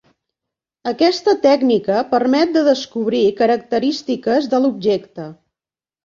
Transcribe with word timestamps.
Aquesta 0.91 1.33
tècnica 1.41 1.99
permet 2.13 2.55
de 2.55 2.63
descobrir 2.67 3.21
característiques 3.41 4.49
de 4.55 4.61
l'objecte. 4.63 5.27